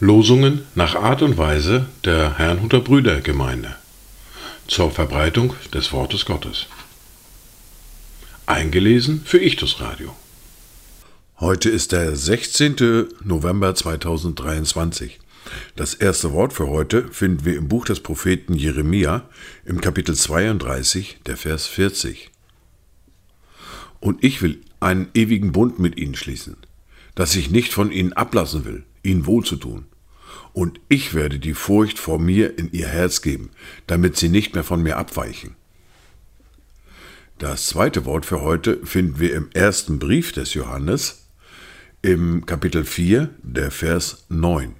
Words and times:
Losungen 0.00 0.62
nach 0.74 0.94
Art 0.94 1.22
und 1.22 1.36
Weise 1.38 1.86
der 2.04 2.38
Herrnhuter 2.38 2.80
Brüdergemeinde 2.80 3.76
zur 4.66 4.90
Verbreitung 4.90 5.54
des 5.72 5.92
Wortes 5.92 6.24
Gottes. 6.24 6.66
Eingelesen 8.46 9.22
für 9.24 9.38
Ichtus 9.38 9.80
Radio. 9.80 10.16
Heute 11.40 11.68
ist 11.68 11.92
der 11.92 12.16
16. 12.16 13.06
November 13.22 13.74
2023. 13.74 15.20
Das 15.76 15.94
erste 15.94 16.32
Wort 16.32 16.52
für 16.52 16.68
heute 16.68 17.08
finden 17.12 17.44
wir 17.44 17.56
im 17.56 17.68
Buch 17.68 17.84
des 17.84 18.00
Propheten 18.00 18.54
Jeremia 18.54 19.28
im 19.64 19.80
Kapitel 19.80 20.14
32, 20.14 21.18
der 21.26 21.36
Vers 21.36 21.66
40. 21.66 22.30
Und 24.00 24.22
ich 24.22 24.42
will 24.42 24.60
einen 24.80 25.08
ewigen 25.14 25.52
Bund 25.52 25.78
mit 25.78 25.96
ihnen 25.96 26.14
schließen, 26.14 26.56
dass 27.14 27.34
ich 27.34 27.50
nicht 27.50 27.72
von 27.72 27.90
ihnen 27.90 28.12
ablassen 28.12 28.64
will, 28.64 28.84
ihnen 29.02 29.26
wohlzutun. 29.26 29.86
Und 30.52 30.80
ich 30.88 31.14
werde 31.14 31.38
die 31.38 31.54
Furcht 31.54 31.98
vor 31.98 32.18
mir 32.18 32.58
in 32.58 32.72
ihr 32.72 32.88
Herz 32.88 33.22
geben, 33.22 33.50
damit 33.86 34.16
sie 34.16 34.28
nicht 34.28 34.54
mehr 34.54 34.64
von 34.64 34.82
mir 34.82 34.96
abweichen. 34.96 35.56
Das 37.38 37.66
zweite 37.66 38.04
Wort 38.04 38.26
für 38.26 38.42
heute 38.42 38.84
finden 38.84 39.20
wir 39.20 39.34
im 39.34 39.48
ersten 39.52 40.00
Brief 40.00 40.32
des 40.32 40.54
Johannes, 40.54 41.28
im 42.02 42.46
Kapitel 42.46 42.84
4, 42.84 43.30
der 43.42 43.70
Vers 43.70 44.24
9. 44.28 44.74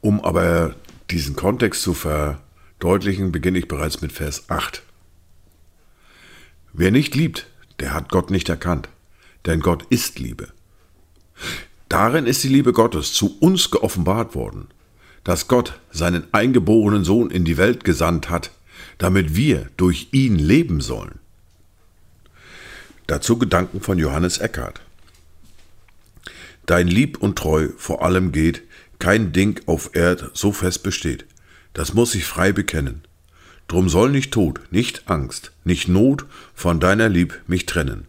Um 0.00 0.20
aber 0.24 0.74
diesen 1.10 1.36
Kontext 1.36 1.82
zu 1.82 1.94
verdeutlichen, 1.94 3.30
beginne 3.30 3.58
ich 3.58 3.68
bereits 3.68 4.00
mit 4.00 4.12
Vers 4.12 4.50
8. 4.50 4.82
Wer 6.76 6.90
nicht 6.90 7.14
liebt, 7.14 7.46
der 7.78 7.94
hat 7.94 8.08
Gott 8.08 8.32
nicht 8.32 8.48
erkannt, 8.48 8.88
denn 9.46 9.60
Gott 9.60 9.84
ist 9.90 10.18
Liebe. 10.18 10.48
Darin 11.88 12.26
ist 12.26 12.42
die 12.42 12.48
Liebe 12.48 12.72
Gottes 12.72 13.12
zu 13.12 13.38
uns 13.38 13.70
geoffenbart 13.70 14.34
worden, 14.34 14.66
dass 15.22 15.46
Gott 15.46 15.78
seinen 15.92 16.24
eingeborenen 16.32 17.04
Sohn 17.04 17.30
in 17.30 17.44
die 17.44 17.58
Welt 17.58 17.84
gesandt 17.84 18.28
hat, 18.28 18.50
damit 18.98 19.36
wir 19.36 19.70
durch 19.76 20.08
ihn 20.10 20.36
leben 20.36 20.80
sollen. 20.80 21.20
Dazu 23.06 23.38
Gedanken 23.38 23.80
von 23.80 23.96
Johannes 23.96 24.38
Eckhardt. 24.38 24.80
Dein 26.66 26.88
Lieb 26.88 27.18
und 27.18 27.38
Treu 27.38 27.68
vor 27.76 28.02
allem 28.02 28.32
geht, 28.32 28.62
kein 28.98 29.32
Ding 29.32 29.60
auf 29.66 29.90
Erd 29.92 30.32
so 30.34 30.50
fest 30.50 30.82
besteht. 30.82 31.24
Das 31.72 31.94
muss 31.94 32.16
ich 32.16 32.24
frei 32.24 32.50
bekennen. 32.50 33.02
Drum 33.68 33.88
soll 33.88 34.10
nicht 34.10 34.32
Tod, 34.32 34.60
nicht 34.70 35.08
Angst, 35.10 35.52
nicht 35.64 35.88
Not 35.88 36.26
von 36.54 36.80
deiner 36.80 37.08
Lieb 37.08 37.40
mich 37.46 37.66
trennen. 37.66 38.06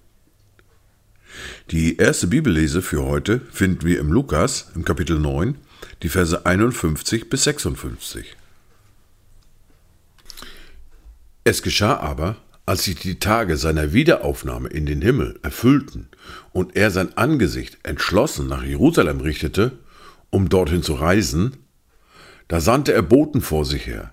Die 1.71 1.97
erste 1.97 2.27
Bibellese 2.27 2.81
für 2.81 3.03
heute 3.03 3.41
finden 3.51 3.85
wir 3.85 3.99
im 3.99 4.11
Lukas 4.11 4.71
im 4.75 4.85
Kapitel 4.85 5.19
9, 5.19 5.57
die 6.03 6.09
Verse 6.09 6.45
51 6.45 7.29
bis 7.29 7.43
56. 7.43 8.35
Es 11.43 11.61
geschah 11.61 11.97
aber, 11.97 12.37
als 12.65 12.85
sich 12.85 12.95
die 12.95 13.19
Tage 13.19 13.57
seiner 13.57 13.93
Wiederaufnahme 13.93 14.69
in 14.69 14.85
den 14.85 15.01
Himmel 15.01 15.39
erfüllten 15.43 16.07
und 16.51 16.75
er 16.75 16.89
sein 16.89 17.15
Angesicht 17.17 17.77
entschlossen 17.83 18.47
nach 18.47 18.63
Jerusalem 18.63 19.21
richtete, 19.21 19.73
um 20.31 20.49
dorthin 20.49 20.81
zu 20.81 20.93
reisen, 20.93 21.57
da 22.47 22.59
sandte 22.59 22.93
er 22.93 23.03
Boten 23.03 23.41
vor 23.41 23.65
sich 23.65 23.85
her. 23.85 24.11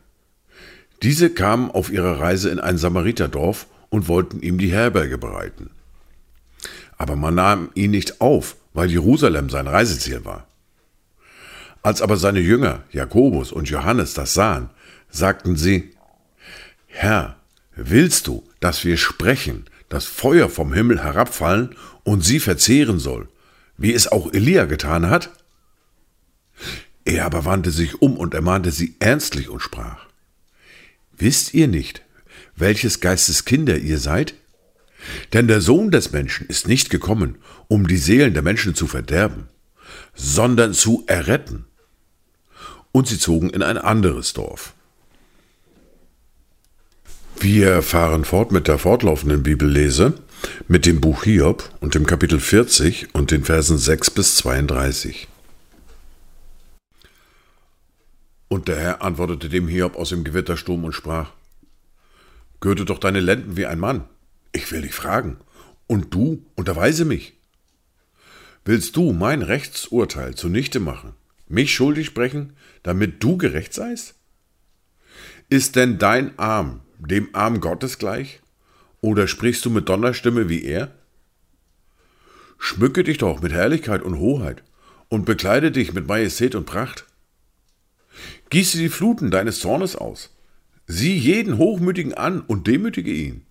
Diese 1.03 1.31
kamen 1.31 1.71
auf 1.71 1.91
ihrer 1.91 2.21
Reise 2.21 2.51
in 2.51 2.61
ein 2.61 2.79
Samariterdorf 2.79 3.67
und 3.91 4.09
wollten 4.09 4.41
ihm 4.41 4.59
die 4.59 4.71
Herberge 4.71 5.19
bereiten. 5.19 5.71
Aber 6.97 7.17
man 7.17 7.35
nahm 7.35 7.71
ihn 7.75 7.91
nicht 7.91 8.21
auf, 8.21 8.57
weil 8.73 8.91
Jerusalem 8.91 9.51
sein 9.51 9.67
Reiseziel 9.67 10.25
war. 10.25 10.47
Als 11.83 12.01
aber 12.01 12.17
seine 12.17 12.39
Jünger, 12.39 12.85
Jakobus 12.93 13.51
und 13.51 13.69
Johannes, 13.69 14.15
das 14.15 14.35
sahen, 14.35 14.71
sagten 15.11 15.57
sie, 15.57 15.91
Herr, 16.87 17.37
willst 17.75 18.29
du, 18.29 18.45
dass 18.61 18.85
wir 18.85 18.97
sprechen, 18.97 19.65
dass 19.89 20.05
Feuer 20.05 20.49
vom 20.49 20.73
Himmel 20.73 21.03
herabfallen 21.03 21.75
und 22.05 22.25
sie 22.25 22.39
verzehren 22.39 23.01
soll, 23.01 23.29
wie 23.77 23.93
es 23.93 24.07
auch 24.07 24.33
Elia 24.33 24.67
getan 24.67 25.11
hat? 25.11 25.31
Er 27.05 27.27
aber 27.27 27.45
wandte 27.45 27.73
sich 27.73 28.01
um 28.01 28.17
und 28.17 28.35
ermahnte 28.35 28.71
sie 28.71 28.95
ernstlich 29.01 29.49
und 29.49 29.61
sprach, 29.61 30.07
Wisst 31.17 31.55
ihr 31.55 31.69
nicht, 31.69 32.03
welches 32.57 33.01
Geistes 33.01 33.45
Kinder 33.45 33.79
ihr 33.79 33.99
seid? 33.99 34.35
Denn 35.33 35.49
der 35.49 35.61
Sohn 35.61 35.91
des 35.91 36.13
Menschen 36.13 36.47
ist 36.47 36.69
nicht 36.69 36.91
gekommen, 36.91 37.39
um 37.69 37.87
die 37.87 37.97
Seelen 37.97 38.35
der 38.35 38.43
Menschen 38.43 38.75
zu 38.75 38.87
verderben, 38.87 39.49
sondern 40.15 40.75
zu 40.75 41.05
erretten. 41.07 41.65
Und 42.93 43.09
sie 43.09 43.19
zogen 43.19 43.51
in 43.51 43.63
ein 43.63 43.79
anderes 43.79 44.33
Dorf. 44.33 44.75
Wir 47.41 47.83
fahren 47.83 48.25
fort 48.25 48.53
mit 48.53 48.69
der 48.69 48.79
fortlaufenden 48.79 49.43
Bibellese, 49.43 50.15
mit 50.69 50.87
dem 50.87 51.01
Buch 51.01 51.25
Hiob 51.25 51.69
und 51.81 51.95
dem 51.95 52.07
Kapitel 52.07 52.39
40 52.39 53.15
und 53.15 53.31
den 53.31 53.45
Versen 53.45 53.79
6 53.79 54.11
bis 54.11 54.37
32. 54.37 55.29
Und 58.53 58.69
der 58.69 58.79
Herr 58.79 59.01
antwortete 59.01 59.49
dem 59.49 59.67
Hiob 59.67 59.97
aus 59.97 60.11
dem 60.11 60.25
Gewittersturm 60.25 60.85
und 60.85 60.93
sprach, 60.93 61.33
Gürte 62.61 62.85
doch 62.85 62.99
deine 62.99 63.21
Lenden 63.21 63.57
wie 63.57 63.65
ein 63.65 63.79
Mann. 63.79 64.05
Ich 64.53 64.71
will 64.71 64.83
dich 64.83 64.93
fragen. 64.93 65.39
Und 65.87 66.13
du 66.13 66.45
unterweise 66.55 67.07
mich. 67.07 67.33
Willst 68.67 68.95
du 68.97 69.15
mein 69.15 69.41
Rechtsurteil 69.41 70.35
zunichte 70.35 70.81
machen, 70.81 71.15
mich 71.49 71.73
schuldig 71.73 72.05
sprechen, 72.05 72.53
damit 72.83 73.25
du 73.25 73.39
gerecht 73.39 73.73
seist? 73.73 74.17
Ist 75.49 75.75
denn 75.77 75.97
dein 75.97 76.39
Arm 76.39 76.81
dem 76.99 77.31
Arm 77.33 77.59
Gottes 77.59 77.97
gleich? 77.97 78.43
Oder 79.01 79.29
sprichst 79.29 79.65
du 79.65 79.71
mit 79.71 79.89
Donnerstimme 79.89 80.51
wie 80.51 80.63
er? 80.63 80.95
Schmücke 82.59 83.03
dich 83.03 83.17
doch 83.17 83.41
mit 83.41 83.53
Herrlichkeit 83.53 84.03
und 84.03 84.19
Hoheit 84.19 84.63
und 85.09 85.25
bekleide 85.25 85.73
dich 85.73 85.95
mit 85.95 86.07
Majestät 86.07 86.55
und 86.55 86.67
Pracht. 86.67 87.07
Gieße 88.51 88.79
die 88.79 88.89
Fluten 88.89 89.31
deines 89.31 89.61
Zornes 89.61 89.97
aus. 89.97 90.35
Sieh 90.87 91.17
jeden 91.17 91.59
Hochmütigen 91.59 92.15
an 92.15 92.41
und 92.41 92.67
demütige 92.67 93.13
ihn. 93.13 93.43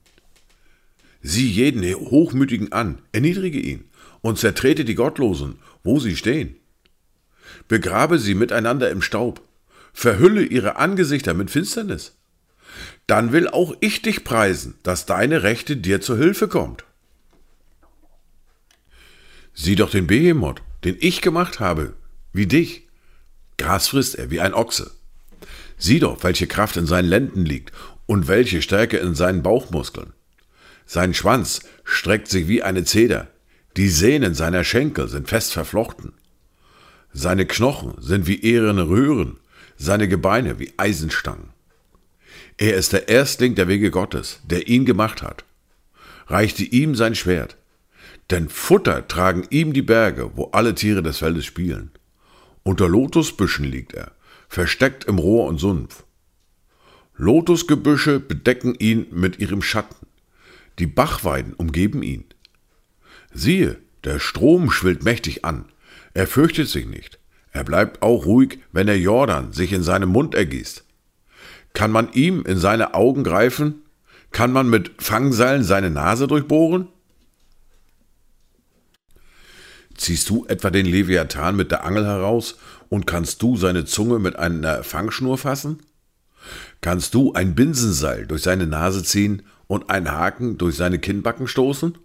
Sieh 1.22 1.48
jeden 1.48 1.84
Hochmütigen 1.96 2.72
an, 2.72 3.00
erniedrige 3.12 3.60
ihn 3.60 3.86
und 4.22 4.40
zertrete 4.40 4.86
die 4.86 4.96
Gottlosen, 4.96 5.60
wo 5.84 6.00
sie 6.00 6.16
stehen. 6.16 6.56
Begrabe 7.68 8.20
sie 8.20 8.36
miteinander 8.36 8.90
im 8.90 9.02
Staub, 9.02 9.42
verhülle 9.94 10.44
ihre 10.44 10.78
Angesichter 10.78 11.34
mit 11.34 11.52
Finsternis. 11.52 12.18
Dann 13.08 13.32
will 13.34 13.48
auch 13.48 13.76
ich 13.82 14.02
dich 14.02 14.24
preisen, 14.24 14.76
dass 14.84 15.06
deine 15.06 15.44
Rechte 15.44 15.78
dir 15.78 16.02
zur 16.02 16.18
Hilfe 16.18 16.48
kommt. 16.48 16.86
Sieh 19.54 19.76
doch 19.76 19.90
den 19.90 20.08
Behemoth, 20.08 20.62
den 20.86 20.98
ich 21.00 21.22
gemacht 21.22 21.60
habe, 21.60 21.94
wie 22.34 22.48
dich. 22.48 22.88
Gras 23.62 23.90
frisst 23.90 24.16
er 24.16 24.32
wie 24.32 24.42
ein 24.42 24.54
Ochse. 24.54 24.92
Sieh 25.78 26.00
doch, 26.00 26.24
welche 26.24 26.48
Kraft 26.48 26.78
in 26.78 26.88
seinen 26.88 27.08
Lenden 27.08 27.46
liegt 27.46 27.72
und 28.08 28.28
welche 28.28 28.62
Stärke 28.62 28.98
in 28.98 29.14
seinen 29.14 29.44
Bauchmuskeln. 29.44 30.14
Sein 30.86 31.14
Schwanz 31.14 31.62
streckt 31.84 32.28
sich 32.28 32.48
wie 32.48 32.64
eine 32.64 32.84
Zeder, 32.86 33.28
die 33.78 33.88
Sehnen 33.88 34.34
seiner 34.34 34.64
Schenkel 34.64 35.08
sind 35.08 35.30
fest 35.30 35.54
verflochten. 35.54 36.14
Seine 37.14 37.46
Knochen 37.46 37.94
sind 38.02 38.26
wie 38.28 38.42
ehrene 38.42 38.90
Röhren, 38.90 39.38
seine 39.78 40.08
Gebeine 40.08 40.60
wie 40.60 40.74
Eisenstangen. 40.78 41.50
Er 42.58 42.76
ist 42.76 42.94
der 42.94 43.10
Erstling 43.10 43.56
der 43.56 43.68
Wege 43.68 43.92
Gottes, 43.92 44.40
der 44.44 44.68
ihn 44.68 44.86
gemacht 44.86 45.22
hat. 45.22 45.46
Reichte 46.28 46.64
ihm 46.64 46.96
sein 46.96 47.16
Schwert, 47.16 47.58
denn 48.32 48.50
Futter 48.50 49.08
tragen 49.08 49.46
ihm 49.52 49.74
die 49.74 49.82
Berge, 49.82 50.32
wo 50.36 50.46
alle 50.52 50.74
Tiere 50.74 51.04
des 51.04 51.20
Feldes 51.20 51.46
spielen. 51.46 51.92
Unter 52.64 52.88
Lotusbüschen 52.88 53.66
liegt 53.66 53.94
er, 53.94 54.12
versteckt 54.48 55.06
im 55.06 55.18
Rohr 55.18 55.48
und 55.48 55.60
Sumpf. 55.60 56.04
Lotusgebüsche 57.16 58.20
bedecken 58.20 58.76
ihn 58.76 59.08
mit 59.12 59.40
ihrem 59.40 59.62
Schatten. 59.62 60.08
Die 60.80 60.88
Bachweiden 60.88 61.54
umgeben 61.54 62.04
ihn. 62.04 62.26
Siehe, 63.34 63.78
der 64.04 64.20
Strom 64.20 64.72
schwillt 64.72 65.04
mächtig 65.04 65.46
an. 65.46 65.66
Er 66.14 66.28
fürchtet 66.28 66.68
sich 66.68 66.86
nicht. 66.86 67.20
Er 67.52 67.64
bleibt 67.64 68.02
auch 68.02 68.26
ruhig, 68.26 68.60
wenn 68.72 68.88
der 68.88 69.00
Jordan 69.00 69.54
sich 69.54 69.74
in 69.74 69.84
seinem 69.84 70.10
Mund 70.10 70.36
ergießt. 70.36 70.84
Kann 71.74 71.92
man 71.92 72.12
ihm 72.14 72.44
in 72.46 72.58
seine 72.58 72.94
Augen 72.94 73.24
greifen? 73.24 73.84
Kann 74.32 74.52
man 74.52 74.70
mit 74.70 74.92
Fangseilen 75.00 75.64
seine 75.64 75.90
Nase 75.90 76.28
durchbohren? 76.28 76.88
Ziehst 80.02 80.32
du 80.32 80.48
etwa 80.48 80.72
den 80.72 80.88
Leviathan 80.88 81.56
mit 81.56 81.70
der 81.70 81.84
Angel 81.84 82.04
heraus 82.04 82.58
und 82.90 83.06
kannst 83.06 83.40
du 83.44 83.56
seine 83.56 83.86
Zunge 83.86 84.18
mit 84.18 84.36
einer 84.36 84.84
Fangschnur 84.84 85.38
fassen? 85.38 85.84
Kannst 86.82 87.14
du 87.14 87.34
ein 87.34 87.54
Binsenseil 87.54 88.26
durch 88.26 88.42
seine 88.42 88.66
Nase 88.66 89.04
ziehen 89.04 89.44
und 89.68 89.92
einen 89.92 90.12
Haken 90.12 90.58
durch 90.58 90.76
seine 90.76 90.98
Kinnbacken 90.98 91.48
stoßen? 91.48 92.00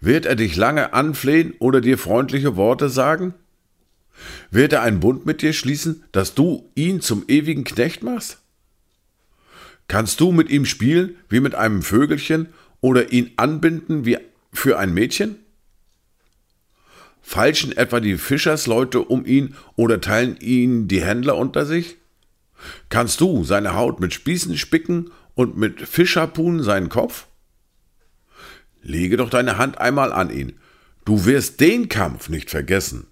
Wird 0.00 0.24
er 0.24 0.36
dich 0.36 0.56
lange 0.56 0.94
anflehen 0.94 1.52
oder 1.58 1.82
dir 1.82 1.98
freundliche 1.98 2.56
Worte 2.56 2.88
sagen? 2.88 3.34
Wird 4.50 4.72
er 4.72 4.80
einen 4.80 5.00
Bund 5.00 5.26
mit 5.26 5.42
dir 5.42 5.52
schließen, 5.52 6.04
dass 6.12 6.34
du 6.34 6.70
ihn 6.74 7.02
zum 7.02 7.24
ewigen 7.28 7.64
Knecht 7.64 8.02
machst? 8.02 8.38
Kannst 9.86 10.18
du 10.18 10.32
mit 10.32 10.48
ihm 10.48 10.64
spielen 10.64 11.16
wie 11.28 11.40
mit 11.40 11.54
einem 11.54 11.82
Vögelchen 11.82 12.48
oder 12.80 13.12
ihn 13.12 13.32
anbinden 13.36 14.06
wie 14.06 14.16
für 14.50 14.78
ein 14.78 14.94
Mädchen? 14.94 15.43
Falschen 17.26 17.74
etwa 17.74 18.00
die 18.00 18.18
Fischersleute 18.18 19.00
um 19.00 19.24
ihn 19.24 19.54
oder 19.76 20.00
teilen 20.00 20.36
ihn 20.40 20.88
die 20.88 21.02
Händler 21.02 21.36
unter 21.38 21.64
sich? 21.64 21.96
Kannst 22.90 23.20
du 23.20 23.44
seine 23.44 23.74
Haut 23.74 23.98
mit 23.98 24.12
Spießen 24.12 24.58
spicken 24.58 25.10
und 25.34 25.56
mit 25.56 25.80
Fischharpunen 25.80 26.62
seinen 26.62 26.90
Kopf? 26.90 27.26
Lege 28.82 29.16
doch 29.16 29.30
deine 29.30 29.56
Hand 29.56 29.78
einmal 29.78 30.12
an 30.12 30.30
ihn. 30.30 30.52
Du 31.06 31.24
wirst 31.24 31.60
den 31.60 31.88
Kampf 31.88 32.28
nicht 32.28 32.50
vergessen, 32.50 33.06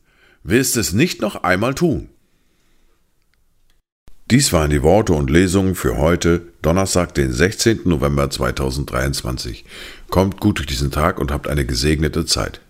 wirst 0.44 0.76
es 0.76 0.92
nicht 0.92 1.22
noch 1.22 1.42
einmal 1.42 1.74
tun. 1.74 2.10
Dies 4.30 4.52
waren 4.52 4.70
die 4.70 4.82
Worte 4.82 5.14
und 5.14 5.30
Lesungen 5.30 5.74
für 5.74 5.96
heute, 5.96 6.46
Donnerstag, 6.62 7.14
den 7.14 7.32
16. 7.32 7.80
November 7.84 8.30
2023. 8.30 9.64
Kommt 10.10 10.38
gut 10.38 10.58
durch 10.58 10.66
diesen 10.66 10.90
Tag 10.90 11.18
und 11.18 11.30
habt 11.30 11.48
eine 11.48 11.66
gesegnete 11.66 12.24
Zeit. 12.24 12.61